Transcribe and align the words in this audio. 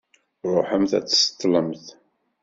Ṛuḥemt 0.55 0.91
ad 0.97 1.03
d-tseṭṭlemt. 1.05 1.85